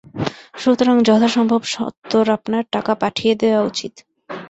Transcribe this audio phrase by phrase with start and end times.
[0.57, 3.93] সুতরাং যথাসম্ভব সত্বর আপনার টাকা পাঠিয়ে দেওয়া উচিত।